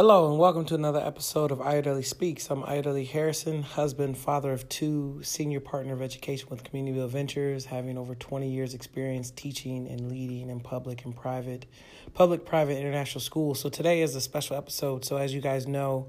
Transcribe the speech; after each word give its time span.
Hello 0.00 0.30
and 0.30 0.38
welcome 0.38 0.64
to 0.64 0.74
another 0.74 0.98
episode 0.98 1.50
of 1.50 1.58
Ayodele 1.58 2.02
Speaks. 2.02 2.48
I'm 2.48 2.62
Ayodele 2.62 3.06
Harrison, 3.06 3.62
husband, 3.62 4.16
father 4.16 4.50
of 4.50 4.66
two, 4.70 5.20
senior 5.22 5.60
partner 5.60 5.92
of 5.92 6.00
education 6.00 6.48
with 6.48 6.64
Community 6.64 7.06
Ventures, 7.06 7.66
having 7.66 7.98
over 7.98 8.14
20 8.14 8.50
years 8.50 8.72
experience 8.72 9.30
teaching 9.30 9.86
and 9.86 10.10
leading 10.10 10.48
in 10.48 10.60
public 10.60 11.04
and 11.04 11.14
private, 11.14 11.66
public, 12.14 12.46
private, 12.46 12.78
international 12.78 13.20
schools. 13.20 13.60
So 13.60 13.68
today 13.68 14.00
is 14.00 14.14
a 14.14 14.22
special 14.22 14.56
episode. 14.56 15.04
So 15.04 15.18
as 15.18 15.34
you 15.34 15.42
guys 15.42 15.66
know, 15.66 16.08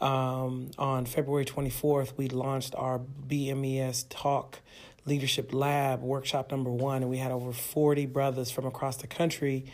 um, 0.00 0.70
on 0.78 1.04
February 1.04 1.44
24th, 1.44 2.16
we 2.16 2.28
launched 2.28 2.74
our 2.74 2.98
BMES 3.28 4.06
Talk 4.08 4.60
Leadership 5.04 5.52
Lab 5.52 6.00
workshop 6.00 6.50
number 6.50 6.70
one, 6.70 7.02
and 7.02 7.10
we 7.10 7.18
had 7.18 7.32
over 7.32 7.52
40 7.52 8.06
brothers 8.06 8.50
from 8.50 8.64
across 8.64 8.96
the 8.96 9.06
country 9.06 9.66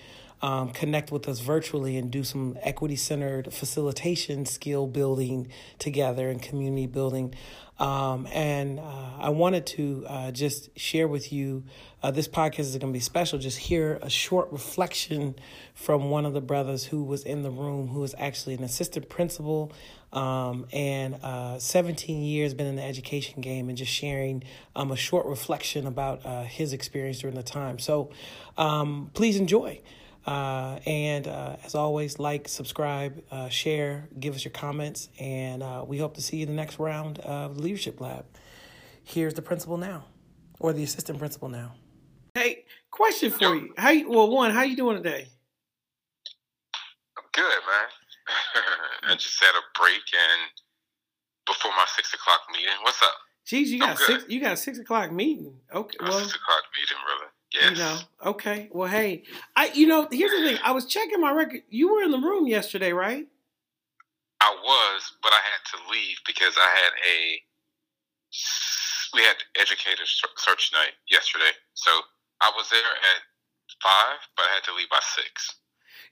um, 0.43 0.71
connect 0.71 1.13
with 1.13 1.29
us 1.29 1.41
virtually 1.41 1.97
and 1.97 2.11
do 2.11 2.25
some 2.25 2.59
equity 2.63 2.97
centered 2.97 3.53
facilitation 3.53 4.45
skill 4.45 4.87
building 4.87 5.49
together 5.79 6.29
and 6.29 6.43
community 6.43 6.87
building. 6.87 7.35
Um, 7.79 8.29
and 8.33 8.79
uh, 8.79 9.11
I 9.19 9.31
wanted 9.31 9.67
to 9.67 10.05
uh, 10.09 10.31
just 10.31 10.77
share 10.79 11.09
with 11.09 11.33
you 11.33 11.65
uh, 12.03 12.11
this 12.11 12.29
podcast 12.29 12.61
is 12.61 12.77
going 12.77 12.93
to 12.93 12.97
be 12.97 13.01
special. 13.01 13.39
Just 13.39 13.59
hear 13.59 13.99
a 14.03 14.11
short 14.11 14.53
reflection 14.53 15.37
from 15.75 16.11
one 16.11 16.27
of 16.27 16.33
the 16.33 16.41
brothers 16.41 16.85
who 16.85 17.03
was 17.03 17.25
in 17.25 17.43
the 17.43 17.51
room, 17.51 17.89
who 17.89 18.03
is 18.05 18.15
actually 18.19 18.55
an 18.55 18.65
assistant 18.65 19.09
principal 19.09 19.73
um, 20.13 20.67
and 20.73 21.15
uh, 21.23 21.59
17 21.59 22.23
years 22.23 22.55
been 22.55 22.67
in 22.67 22.77
the 22.77 22.83
education 22.83 23.41
game, 23.41 23.69
and 23.69 23.79
just 23.79 23.91
sharing 23.91 24.45
um, 24.77 24.91
a 24.91 24.97
short 24.97 25.27
reflection 25.27 25.87
about 25.87 26.25
uh, 26.27 26.43
his 26.43 26.73
experience 26.73 27.21
during 27.21 27.37
the 27.37 27.43
time. 27.43 27.79
So 27.79 28.11
um, 28.59 29.11
please 29.15 29.37
enjoy. 29.37 29.81
Uh, 30.27 30.79
and 30.87 31.27
uh, 31.27 31.57
as 31.65 31.75
always, 31.75 32.19
like, 32.19 32.49
subscribe, 32.49 33.23
uh, 33.31 33.49
share, 33.49 34.09
give 34.21 34.35
us 34.35 34.45
your 34.45 34.53
comments, 34.53 35.09
and 35.19 35.63
uh, 35.63 35.85
we 35.87 35.99
hope 35.99 36.15
to 36.15 36.23
see 36.23 36.37
you 36.39 36.43
in 36.45 36.49
the 36.49 36.55
next 36.55 36.79
round 36.79 37.19
of 37.21 37.59
Leadership 37.59 38.01
Lab. 38.01 38.25
Here's 39.03 39.35
the 39.35 39.43
principal 39.43 39.77
now, 39.77 40.05
or 40.61 40.73
the 40.73 40.85
assistant 40.85 41.19
principal 41.19 41.49
now. 41.49 41.73
Hey, 42.35 42.65
question 42.91 43.31
for 43.31 43.55
you. 43.55 43.75
How 43.77 43.91
you, 43.91 44.09
well, 44.09 44.31
one, 44.31 44.53
how 44.53 44.63
you 44.63 44.77
doing 44.77 44.97
today? 45.03 45.27
I'm 47.19 47.25
good, 47.33 47.43
man. 47.43 47.89
I 49.11 49.15
just 49.17 49.41
had 49.41 49.51
a 49.51 49.79
break 49.79 49.97
and 49.97 50.51
before 51.47 51.73
my 51.73 51.85
six 51.97 52.15
o'clock 52.15 52.43
meeting. 52.53 52.73
What's 52.83 53.03
up? 53.03 53.15
Jeez, 53.47 53.67
you 53.67 53.81
got 53.81 53.99
six. 53.99 54.25
You 54.29 54.41
got 54.41 54.53
a 54.53 54.57
six 54.57 54.79
o'clock 54.79 55.11
meeting. 55.11 55.59
Okay, 55.75 55.99
well, 56.01 56.21
six 56.21 56.37
o'clock 56.37 56.63
meeting, 56.75 56.97
brother. 57.05 57.32
Yes. 57.55 57.71
You 57.71 57.77
know, 57.77 57.99
okay. 58.27 58.69
Well, 58.73 58.89
hey, 58.89 59.25
I 59.57 59.71
you 59.75 59.87
know, 59.87 60.09
here's 60.11 60.31
the 60.31 60.43
thing. 60.49 60.59
I 60.65 60.73
was 60.73 60.87
checking 60.87 61.21
my 61.21 61.33
record. 61.33 61.63
You 61.69 61.93
were 61.93 62.03
in 62.03 62.11
the 62.11 62.19
room 62.19 62.47
yesterday, 62.47 62.93
right? 62.93 63.27
I 64.41 64.57
was, 64.63 65.13
but 65.23 65.33
I 65.33 65.39
had 65.39 65.63
to 65.71 65.93
leave 65.93 66.17
because 66.27 66.55
I 66.57 66.69
had 66.69 66.93
a 67.07 67.43
we 69.15 69.23
had 69.23 69.37
educator 69.61 70.05
search 70.07 70.73
night 70.73 70.97
yesterday. 71.11 71.53
So 71.75 71.91
I 72.41 72.51
was 72.57 72.69
there 72.71 72.81
at 72.81 73.21
five, 73.83 74.19
but 74.37 74.45
I 74.49 74.55
had 74.55 74.65
to 74.65 74.75
leave 74.75 74.89
by 74.89 75.01
six. 75.03 75.62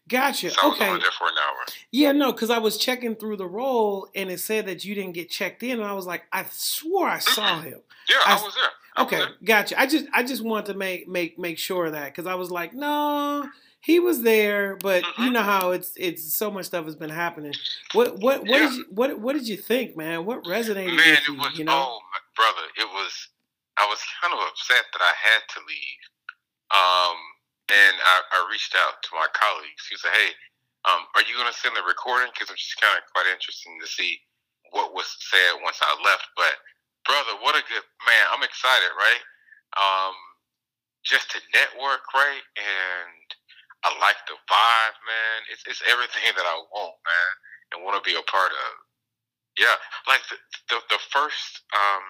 Gotcha. 0.09 0.51
So 0.51 0.73
okay. 0.73 0.87
there 0.87 0.99
for 0.99 1.29
an 1.29 1.35
hour. 1.43 1.67
Yeah, 1.91 2.13
no, 2.13 2.33
because 2.33 2.51
I 2.51 2.59
was 2.59 2.77
checking 2.77 3.15
through 3.15 3.37
the 3.37 3.47
roll 3.47 4.09
and 4.15 4.31
it 4.31 4.41
said 4.41 4.67
that 4.67 4.85
you 4.85 4.95
didn't 4.95 5.13
get 5.13 5.31
checked 5.31 5.63
in, 5.63 5.79
and 5.79 5.89
I 5.89 5.93
was 5.93 6.07
like, 6.07 6.25
I 6.33 6.45
swore 6.51 7.09
I 7.09 7.19
saw 7.19 7.61
him. 7.61 7.81
Yeah, 8.09 8.17
I, 8.27 8.33
I 8.33 8.43
was 8.43 8.55
there. 8.55 9.05
Okay, 9.05 9.23
gotcha. 9.45 9.81
I 9.81 9.87
just 9.87 10.07
I 10.13 10.23
just 10.23 10.43
want 10.43 10.67
to 10.67 10.75
make 10.75 11.09
make 11.09 11.39
make 11.39 11.59
sure 11.59 11.87
of 11.87 11.93
that 11.93 12.07
because 12.07 12.27
I 12.27 12.35
was 12.35 12.51
like, 12.51 12.75
no, 12.75 13.49
he 13.81 13.99
was 13.99 14.23
there, 14.23 14.77
but 14.77 15.03
mm-hmm. 15.03 15.23
you 15.23 15.31
know 15.31 15.43
how 15.43 15.71
it's 15.71 15.93
it's 15.97 16.35
so 16.35 16.51
much 16.51 16.67
stuff 16.67 16.85
has 16.85 16.97
been 16.97 17.11
happening. 17.11 17.55
What 17.93 18.19
what 18.19 18.41
what 18.41 18.49
yeah. 18.49 18.69
did 18.69 18.73
you 18.73 18.87
what 18.91 19.19
what 19.19 19.33
did 19.35 19.49
you 19.49 19.57
think, 19.57 19.97
man? 19.97 20.27
What 20.27 20.45
resonated 20.45 20.97
man, 20.97 20.97
with 20.97 21.29
you? 21.29 21.35
it 21.35 21.39
was 21.39 21.59
you 21.59 21.65
know? 21.65 21.73
oh 21.75 22.01
brother, 22.37 22.67
it 22.77 22.89
was 22.93 23.29
I 23.79 23.87
was 23.87 23.99
kind 24.21 24.35
of 24.35 24.41
upset 24.49 24.85
that 24.93 25.01
I 25.01 25.15
had 25.17 25.41
to 25.55 25.61
leave. 25.67 26.03
Um, 26.71 27.17
and 27.71 27.95
I, 28.03 28.17
I 28.35 28.39
reached 28.51 28.75
out 28.75 28.99
to 29.07 29.11
my 29.15 29.31
colleagues. 29.31 29.87
He 29.87 29.97
said, 29.97 30.11
"Hey, 30.13 30.31
um, 30.91 31.07
are 31.15 31.25
you 31.25 31.39
going 31.39 31.51
to 31.51 31.55
send 31.55 31.79
the 31.79 31.87
recording? 31.87 32.31
Because 32.35 32.51
I'm 32.51 32.59
just 32.59 32.81
kind 32.83 32.99
of 32.99 33.07
quite 33.15 33.31
interested 33.31 33.71
to 33.71 33.89
see 33.89 34.19
what 34.75 34.95
was 34.95 35.07
said 35.31 35.63
once 35.63 35.79
I 35.79 35.91
left." 36.03 36.27
But 36.35 36.55
brother, 37.07 37.39
what 37.41 37.55
a 37.55 37.65
good 37.71 37.87
man! 38.07 38.25
I'm 38.35 38.43
excited, 38.43 38.93
right? 38.99 39.23
Um, 39.79 40.15
just 41.07 41.31
to 41.33 41.39
network, 41.55 42.05
right? 42.13 42.45
And 42.59 43.27
I 43.87 43.95
like 44.03 44.19
the 44.29 44.37
vibe, 44.51 44.99
man. 45.07 45.39
It's 45.49 45.65
it's 45.65 45.83
everything 45.87 46.35
that 46.35 46.45
I 46.45 46.57
want, 46.75 46.99
man, 47.07 47.33
and 47.73 47.85
want 47.87 47.97
to 47.97 48.05
be 48.05 48.19
a 48.19 48.25
part 48.27 48.53
of. 48.53 48.71
Yeah, 49.57 49.77
like 50.11 50.23
the 50.29 50.37
the, 50.75 50.79
the 50.91 51.01
first 51.11 51.65
um, 51.73 52.05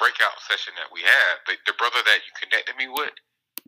breakout 0.00 0.40
session 0.48 0.72
that 0.80 0.88
we 0.88 1.04
had, 1.04 1.32
the, 1.44 1.60
the 1.68 1.76
brother 1.76 2.00
that 2.00 2.24
you 2.24 2.32
connected 2.40 2.72
me 2.80 2.88
with, 2.88 3.12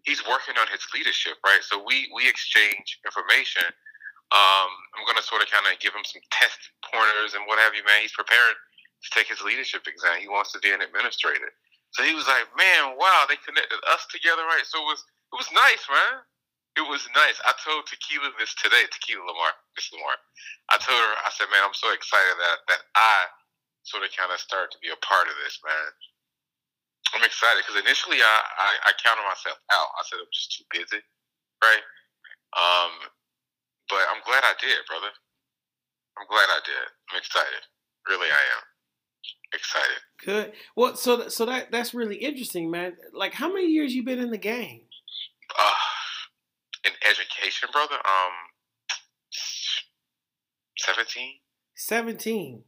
he's 0.02 0.22
working 0.26 0.58
on 0.58 0.66
his 0.70 0.82
leadership, 0.94 1.38
right? 1.46 1.62
So 1.62 1.82
we 1.82 2.10
we 2.14 2.28
exchange 2.28 2.98
information. 3.06 3.66
Um, 4.32 4.70
I'm 4.96 5.04
gonna 5.06 5.24
sort 5.24 5.42
of 5.42 5.48
kind 5.50 5.66
of 5.68 5.78
give 5.78 5.94
him 5.94 6.04
some 6.06 6.22
test 6.32 6.58
pointers 6.86 7.34
and 7.34 7.44
what 7.46 7.60
have 7.60 7.74
you, 7.74 7.84
man. 7.84 8.02
He's 8.02 8.16
preparing 8.16 8.56
to 8.56 9.08
take 9.12 9.28
his 9.28 9.42
leadership 9.42 9.86
exam. 9.86 10.22
He 10.22 10.30
wants 10.30 10.52
to 10.54 10.60
be 10.62 10.70
an 10.70 10.80
administrator. 10.82 11.52
So 11.92 12.02
he 12.02 12.16
was 12.16 12.24
like, 12.24 12.48
man, 12.56 12.96
wow, 12.96 13.28
they 13.28 13.36
connected 13.44 13.78
us 13.92 14.08
together, 14.08 14.42
right? 14.48 14.64
So 14.64 14.80
it 14.80 14.88
was 14.88 15.02
it 15.32 15.36
was 15.36 15.50
nice, 15.52 15.84
man. 15.90 16.24
It 16.72 16.86
was 16.88 17.04
nice. 17.12 17.36
I 17.44 17.52
told 17.60 17.84
Tequila 17.84 18.32
this 18.40 18.56
today, 18.56 18.88
Tequila 18.88 19.28
Lamar, 19.28 19.52
Miss 19.76 19.92
Lamar. 19.92 20.16
I 20.72 20.80
told 20.80 20.96
her, 20.96 21.12
I 21.20 21.28
said, 21.28 21.52
man, 21.52 21.60
I'm 21.60 21.76
so 21.76 21.92
excited 21.92 22.36
that 22.40 22.58
that 22.72 22.82
I 22.96 23.28
sort 23.84 24.08
of 24.08 24.10
kind 24.16 24.32
of 24.32 24.40
started 24.40 24.72
to 24.72 24.80
be 24.80 24.88
a 24.88 24.98
part 25.04 25.28
of 25.28 25.36
this, 25.44 25.60
man. 25.60 25.88
I'm 27.14 27.24
excited 27.24 27.60
because 27.66 27.82
initially 27.82 28.22
I, 28.22 28.36
I, 28.56 28.70
I 28.88 28.92
counted 29.02 29.26
myself 29.26 29.58
out. 29.74 29.90
I 29.98 30.02
said 30.06 30.22
I'm 30.22 30.32
just 30.32 30.56
too 30.56 30.64
busy, 30.72 31.02
right? 31.60 31.84
Um, 32.56 32.92
but 33.88 34.06
I'm 34.08 34.22
glad 34.24 34.44
I 34.44 34.54
did, 34.60 34.80
brother. 34.88 35.12
I'm 36.16 36.26
glad 36.28 36.48
I 36.48 36.60
did. 36.64 36.86
I'm 37.10 37.18
excited. 37.18 37.62
Really, 38.08 38.28
I 38.28 38.44
am 38.56 38.64
excited. 39.52 40.00
Good. 40.24 40.52
Well, 40.76 40.96
so 40.96 41.28
so 41.28 41.46
that 41.46 41.70
that's 41.70 41.94
really 41.94 42.16
interesting, 42.16 42.70
man. 42.70 42.96
Like, 43.12 43.34
how 43.34 43.52
many 43.52 43.66
years 43.68 43.94
you 43.94 44.04
been 44.04 44.18
in 44.18 44.30
the 44.30 44.38
game? 44.38 44.82
Uh, 45.58 45.74
in 46.84 46.92
education, 47.08 47.68
brother. 47.72 47.94
Um, 47.94 48.34
seventeen. 50.78 51.34
Seventeen. 51.74 52.64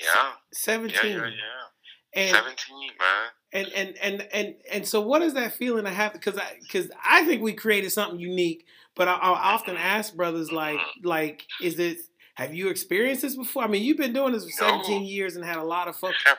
Yeah. 0.00 0.32
Seventeen. 0.52 1.12
Yeah, 1.12 1.16
yeah, 1.16 1.26
yeah. 1.26 1.66
And, 2.14 2.30
Seventeen, 2.36 2.90
man. 2.98 3.28
And 3.54 3.68
and 3.74 3.96
and 4.02 4.28
and 4.32 4.54
and 4.70 4.86
so, 4.88 5.00
what 5.00 5.22
is 5.22 5.34
that 5.34 5.54
feeling 5.54 5.84
to 5.84 5.90
have? 5.90 6.12
Because 6.12 6.38
I 6.38 6.58
because 6.60 6.90
I 7.04 7.24
think 7.24 7.42
we 7.42 7.52
created 7.54 7.90
something 7.90 8.18
unique. 8.20 8.64
But 8.94 9.08
I, 9.08 9.12
I 9.14 9.54
often 9.54 9.76
ask 9.76 10.14
brothers 10.14 10.52
like 10.52 10.78
Mm-hmm. 10.78 11.06
like 11.06 11.46
is 11.60 11.78
it 11.78 11.98
have 12.34 12.54
you 12.54 12.68
experienced 12.68 13.22
this 13.22 13.36
before? 13.36 13.62
I 13.62 13.66
mean, 13.68 13.82
you've 13.82 13.98
been 13.98 14.12
doing 14.14 14.32
this 14.32 14.44
for 14.44 14.50
17 14.50 15.02
No. 15.02 15.06
years 15.08 15.36
and 15.36 15.44
had 15.44 15.56
a 15.58 15.62
lot 15.64 15.86
of. 15.88 15.98
Have, 16.00 16.38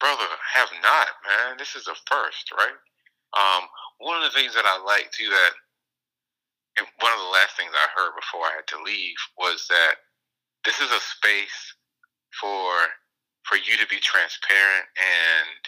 brother, 0.00 0.24
have 0.54 0.68
not, 0.82 1.08
man. 1.26 1.56
This 1.58 1.74
is 1.74 1.88
a 1.88 1.94
first, 2.10 2.52
right? 2.52 2.76
Um, 3.34 3.68
one 3.98 4.22
of 4.22 4.30
the 4.30 4.38
things 4.38 4.54
that 4.54 4.64
I 4.66 4.82
like 4.84 5.10
too 5.12 5.28
that, 5.30 5.50
and 6.78 6.86
one 7.00 7.12
of 7.12 7.18
the 7.18 7.28
last 7.32 7.56
things 7.56 7.70
I 7.74 7.88
heard 7.98 8.12
before 8.20 8.40
I 8.46 8.52
had 8.56 8.66
to 8.68 8.82
leave 8.82 9.16
was 9.38 9.66
that 9.68 9.94
this 10.64 10.80
is 10.80 10.90
a 10.90 11.00
space 11.00 11.74
for 12.40 12.70
for 13.44 13.56
you 13.56 13.76
to 13.78 13.86
be 13.88 13.98
transparent 14.00 14.86
and 14.98 15.60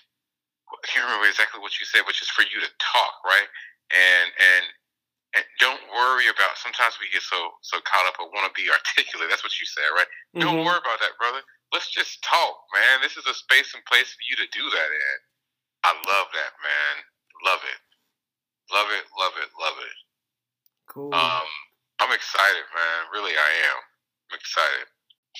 I 0.73 0.87
can't 0.87 1.07
remember 1.07 1.29
exactly 1.29 1.61
what 1.63 1.79
you 1.81 1.87
said, 1.87 2.05
which 2.07 2.23
is 2.23 2.31
for 2.31 2.43
you 2.43 2.59
to 2.61 2.71
talk, 2.83 3.15
right? 3.25 3.49
And 3.95 4.29
and 4.35 4.65
and 5.37 5.45
don't 5.61 5.83
worry 5.95 6.29
about. 6.29 6.59
Sometimes 6.59 6.99
we 7.01 7.11
get 7.13 7.23
so 7.23 7.39
so 7.63 7.79
caught 7.87 8.07
up 8.09 8.19
and 8.21 8.31
want 8.35 8.49
to 8.51 8.55
be 8.57 8.69
articulate. 8.77 9.31
That's 9.31 9.45
what 9.47 9.57
you 9.61 9.67
said, 9.67 9.89
right? 9.95 10.11
Don't 10.41 10.61
Mhm. 10.61 10.67
worry 10.67 10.81
about 10.83 11.01
that, 11.01 11.17
brother. 11.19 11.43
Let's 11.73 11.91
just 11.91 12.23
talk, 12.25 12.57
man. 12.75 13.03
This 13.03 13.17
is 13.17 13.27
a 13.27 13.35
space 13.35 13.75
and 13.75 13.85
place 13.87 14.11
for 14.13 14.25
you 14.31 14.37
to 14.37 14.49
do 14.55 14.65
that 14.71 14.91
in. 14.93 15.19
I 15.85 15.93
love 15.95 16.29
that, 16.35 16.53
man. 16.63 16.95
Love 17.45 17.63
it. 17.65 17.81
Love 18.73 18.89
it, 18.93 19.05
love 19.19 19.35
it, 19.43 19.51
love 19.61 19.79
it. 19.81 19.97
Cool. 20.89 21.15
Um, 21.15 21.49
I'm 22.01 22.13
excited, 22.13 22.65
man. 22.75 23.01
Really, 23.13 23.33
I 23.37 23.51
am. 23.73 23.79
I'm 24.33 24.39
excited. 24.39 24.89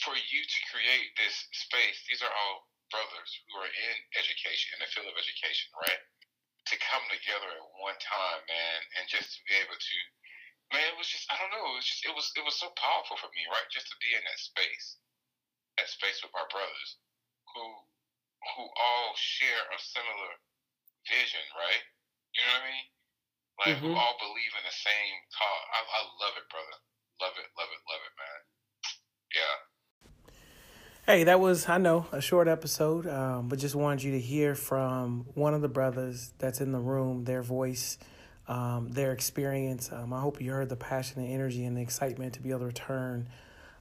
For 0.03 0.17
you 0.17 0.43
to 0.43 0.61
create 0.73 1.11
this 1.21 1.37
space, 1.55 1.99
these 2.09 2.23
are 2.25 2.33
all 2.33 2.67
brothers 2.91 3.31
who 3.47 3.61
are 3.63 3.71
in 3.71 3.97
education, 4.19 4.75
in 4.75 4.81
the 4.83 4.91
field 4.91 5.07
of 5.11 5.19
education, 5.19 5.71
right? 5.79 6.03
To 6.73 6.77
come 6.81 7.05
together 7.11 7.51
at 7.51 7.67
one 7.83 7.99
time, 8.03 8.41
man, 8.49 8.81
and 9.01 9.05
just 9.11 9.37
to 9.37 9.41
be 9.47 9.55
able 9.61 9.77
to, 9.79 9.99
man, 10.75 10.87
it 10.95 10.99
was 10.99 11.11
just, 11.11 11.27
I 11.31 11.39
don't 11.39 11.53
know, 11.55 11.65
it 11.75 11.79
was 11.81 11.89
just, 11.89 12.03
it 12.07 12.15
was, 12.15 12.27
it 12.37 12.45
was 12.47 12.59
so 12.59 12.71
powerful 12.79 13.19
for 13.21 13.31
me, 13.37 13.45
right? 13.51 13.69
Just 13.71 13.89
to 13.93 13.97
be 14.03 14.13
in 14.15 14.23
that 14.25 14.41
space, 14.41 14.99
that 15.79 15.89
space 15.91 16.21
with 16.23 16.35
my 16.35 16.47
brothers, 16.51 16.91
who, 17.55 17.65
who 18.57 18.65
all 18.69 19.13
share 19.17 19.65
a 19.73 19.79
similar 19.81 20.33
vision, 21.09 21.45
right? 21.59 21.85
You 22.37 22.43
know 22.47 22.55
what 22.61 22.67
I 22.67 22.71
mean? 22.71 22.87
Like 23.61 23.79
who 23.79 23.91
Mhm. 23.91 23.97
all 23.97 24.19
believe 24.19 24.55
in 24.59 24.65
the 24.65 24.73
same 24.73 25.17
cause. 25.39 25.65
I, 25.73 25.81
I 25.83 26.03
love 26.21 26.37
it, 26.39 26.49
brother. 26.51 26.77
Love 27.23 27.39
it, 27.39 27.49
love 27.59 27.71
it, 27.71 27.83
love 27.89 28.03
it, 28.03 28.15
man. 28.19 28.34
Hey, 31.07 31.25
that 31.25 31.39
was, 31.39 31.69
I 31.69 31.77
know, 31.77 32.07
a 32.13 32.23
short 32.23 32.49
episode, 32.49 33.07
um, 33.07 33.49
but 33.49 33.59
just 33.59 33.75
wanted 33.75 34.03
you 34.03 34.13
to 34.13 34.21
hear 34.21 34.55
from 34.55 35.27
one 35.35 35.53
of 35.53 35.61
the 35.61 35.69
brothers 35.69 36.33
that's 36.39 36.63
in 36.63 36.73
the 36.73 36.79
room, 36.79 37.25
their 37.25 37.43
voice, 37.43 37.99
um, 38.49 38.89
their 38.89 39.13
experience. 39.13 39.93
Um, 39.93 40.15
I 40.15 40.23
hope 40.23 40.41
you 40.41 40.51
heard 40.51 40.71
the 40.71 40.77
passion 40.77 41.21
and 41.21 41.31
energy 41.31 41.67
and 41.67 41.77
the 41.77 41.83
excitement 41.83 42.33
to 42.35 42.41
be 42.41 42.49
able 42.49 42.61
to 42.61 42.67
return. 42.69 43.29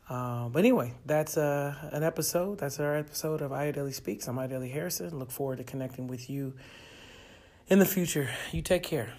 Um, 0.09 0.51
but 0.51 0.59
anyway, 0.59 0.95
that's 1.05 1.37
uh, 1.37 1.73
an 1.93 2.03
episode. 2.03 2.57
That's 2.57 2.77
our 2.81 2.97
episode 2.97 3.41
of 3.41 3.51
Ayodele 3.51 3.93
Speaks. 3.93 4.27
I'm 4.27 4.35
Ayodele 4.35 4.69
Harrison. 4.69 5.17
Look 5.17 5.31
forward 5.31 5.59
to 5.59 5.63
connecting 5.63 6.07
with 6.07 6.29
you 6.29 6.55
in 7.69 7.79
the 7.79 7.85
future. 7.85 8.31
You 8.51 8.61
take 8.61 8.83
care. 8.83 9.13